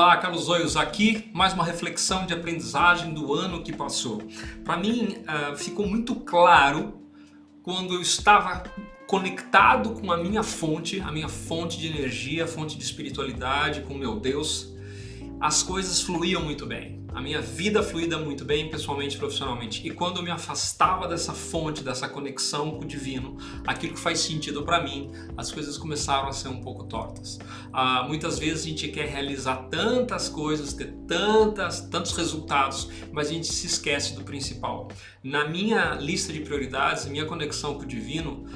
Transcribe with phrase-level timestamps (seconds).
[0.00, 4.22] Olá, Carlos Oios aqui, mais uma reflexão de aprendizagem do ano que passou.
[4.64, 7.02] Para mim, uh, ficou muito claro
[7.64, 8.62] quando eu estava
[9.08, 14.20] conectado com a minha fonte, a minha fonte de energia, fonte de espiritualidade, com meu
[14.20, 14.72] Deus,
[15.40, 19.86] as coisas fluíam muito bem a minha vida fluída muito bem, pessoalmente e profissionalmente.
[19.86, 24.20] E quando eu me afastava dessa fonte, dessa conexão com o divino, aquilo que faz
[24.20, 27.38] sentido para mim, as coisas começaram a ser um pouco tortas.
[27.72, 33.32] Ah, muitas vezes a gente quer realizar tantas coisas, ter tantas, tantos resultados, mas a
[33.32, 34.88] gente se esquece do principal.
[35.22, 38.46] Na minha lista de prioridades, minha conexão com o divino,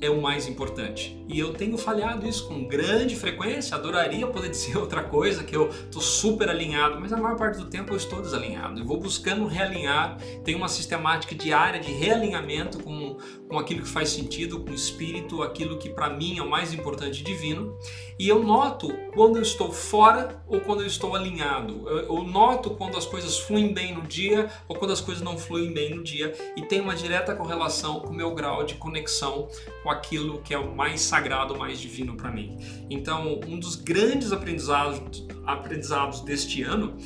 [0.00, 1.16] é o mais importante.
[1.28, 3.76] E eu tenho falhado isso com grande frequência.
[3.76, 7.66] Adoraria poder dizer outra coisa, que eu estou super alinhado, mas a maior parte do
[7.66, 8.80] tempo eu estou desalinhado.
[8.80, 13.09] Eu vou buscando realinhar, tenho uma sistemática diária de realinhamento com,
[13.48, 16.72] com aquilo que faz sentido, com o espírito, aquilo que para mim é o mais
[16.72, 17.76] importante divino.
[18.18, 21.88] E eu noto quando eu estou fora ou quando eu estou alinhado.
[21.88, 25.72] Eu, noto quando as coisas fluem bem no dia ou quando as coisas não fluem
[25.72, 26.34] bem no dia.
[26.56, 29.48] E tem uma direta correlação com o meu grau de conexão
[29.82, 32.56] com com aquilo que é o mais sagrado, o mais divino para mim.
[32.88, 36.96] Então, um dos grandes aprendizados, aprendizados deste ano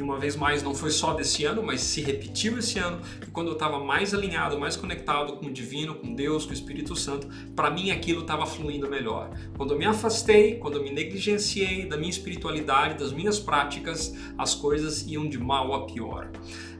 [0.00, 3.30] e uma vez mais não foi só desse ano, mas se repetiu esse ano, que
[3.30, 6.96] quando eu estava mais alinhado, mais conectado com o divino, com Deus, com o Espírito
[6.96, 9.30] Santo, para mim aquilo estava fluindo melhor.
[9.58, 14.54] Quando eu me afastei, quando eu me negligenciei da minha espiritualidade, das minhas práticas, as
[14.54, 16.30] coisas iam de mal a pior.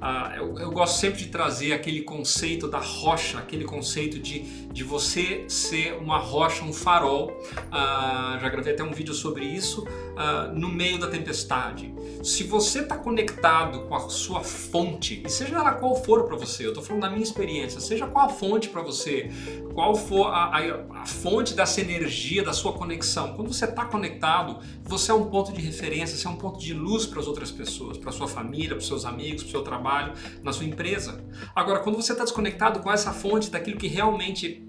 [0.01, 4.41] Uh, eu, eu, gosto sempre de trazer aquele conceito da rocha, aquele conceito de,
[4.73, 7.29] de você ser uma rocha, um farol.
[7.29, 11.95] Uh, já gravei até um vídeo sobre isso uh, no meio da tempestade.
[12.23, 16.65] Se você está conectado com a sua fonte, e seja ela qual for para você,
[16.65, 19.28] eu estou falando da minha experiência, seja qual a fonte para você,
[19.75, 24.60] qual for a, a, a, fonte dessa energia, da sua conexão, quando você está conectado,
[24.84, 27.50] você é um ponto de referência, você é um ponto de luz para as outras
[27.50, 30.12] pessoas, para sua família, para seus amigos, para seu trabalho,
[30.44, 31.25] na sua empresa.
[31.54, 34.69] Agora, quando você está desconectado com essa fonte daquilo que realmente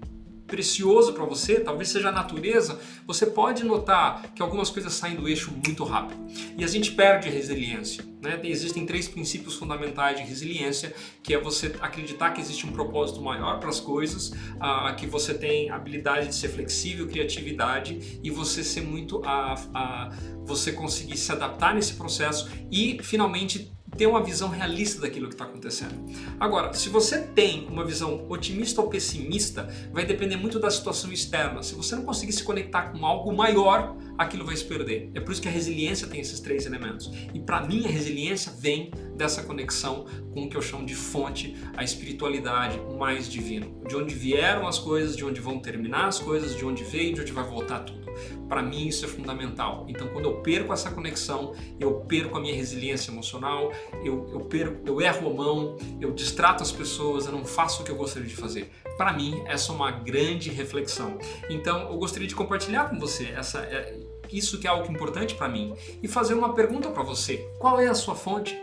[0.52, 5.26] precioso para você, talvez seja a natureza, você pode notar que algumas coisas saem do
[5.26, 6.20] eixo muito rápido.
[6.58, 8.04] E a gente perde resiliência.
[8.20, 8.38] Né?
[8.44, 13.60] Existem três princípios fundamentais de resiliência, que é você acreditar que existe um propósito maior
[13.60, 18.82] para as coisas, uh, que você tem habilidade de ser flexível, criatividade e você ser
[18.82, 25.00] muito, uh, uh, você conseguir se adaptar nesse processo e finalmente ter uma visão realista
[25.00, 25.94] daquilo que está acontecendo.
[26.40, 31.62] Agora, se você tem uma visão otimista ou pessimista, vai depender muito da situação externa.
[31.62, 35.10] Se você não conseguir se conectar com algo maior, aquilo vai se perder.
[35.14, 37.10] É por isso que a resiliência tem esses três elementos.
[37.34, 41.56] E para mim, a resiliência vem dessa conexão com o que eu chamo de fonte,
[41.76, 43.82] a espiritualidade, mais divino.
[43.86, 47.20] De onde vieram as coisas, de onde vão terminar as coisas, de onde veio, de
[47.20, 48.02] onde vai voltar tudo.
[48.48, 49.86] Para mim isso é fundamental.
[49.88, 53.72] Então quando eu perco essa conexão, eu perco a minha resiliência emocional,
[54.04, 57.84] eu, eu, perco, eu erro a mão, eu distrato as pessoas, eu não faço o
[57.84, 58.70] que eu gostaria de fazer.
[58.96, 61.18] Para mim essa é uma grande reflexão.
[61.48, 63.98] Então eu gostaria de compartilhar com você essa é,
[64.32, 67.48] isso que é algo importante para mim e fazer uma pergunta para você.
[67.58, 68.60] Qual é a sua fonte?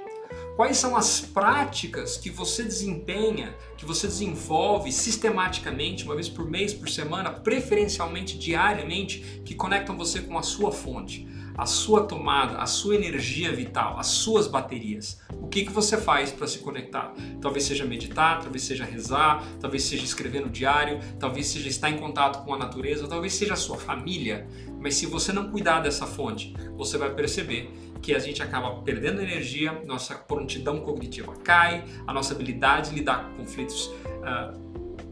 [0.55, 6.73] Quais são as práticas que você desempenha, que você desenvolve sistematicamente, uma vez por mês,
[6.73, 11.25] por semana, preferencialmente diariamente, que conectam você com a sua fonte,
[11.57, 15.21] a sua tomada, a sua energia vital, as suas baterias?
[15.33, 17.13] O que, que você faz para se conectar?
[17.41, 21.97] Talvez seja meditar, talvez seja rezar, talvez seja escrever no diário, talvez seja estar em
[21.97, 24.47] contato com a natureza, talvez seja a sua família.
[24.79, 27.71] Mas se você não cuidar dessa fonte, você vai perceber
[28.01, 33.29] que a gente acaba perdendo energia, nossa prontidão cognitiva cai, a nossa habilidade de lidar
[33.29, 34.69] com conflitos uh,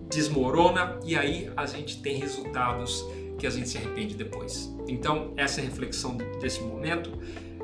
[0.10, 3.06] desmorona e aí a gente tem resultados
[3.38, 4.74] que a gente se arrepende depois.
[4.88, 7.12] Então, essa é reflexão desse momento.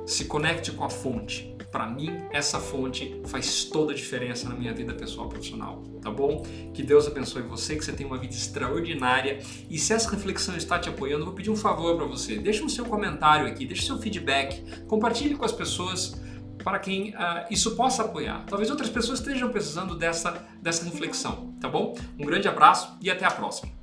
[0.06, 4.72] Se conecte com a fonte para mim, essa fonte faz toda a diferença na minha
[4.72, 6.46] vida pessoal e profissional, tá bom?
[6.72, 9.40] Que Deus abençoe você, que você tenha uma vida extraordinária.
[9.68, 12.38] E se essa reflexão está te apoiando, vou pedir um favor para você.
[12.38, 16.22] Deixa o seu comentário aqui, deixa o seu feedback, compartilhe com as pessoas
[16.64, 18.46] para quem uh, isso possa apoiar.
[18.48, 21.96] Talvez outras pessoas estejam precisando dessa, dessa reflexão, tá bom?
[22.20, 23.83] Um grande abraço e até a próxima.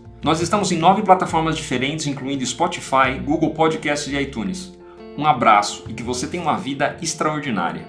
[0.23, 4.71] Nós estamos em nove plataformas diferentes, incluindo Spotify, Google Podcasts e iTunes.
[5.17, 7.87] Um abraço e que você tenha uma vida extraordinária.